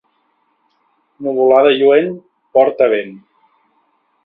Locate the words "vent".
2.97-3.15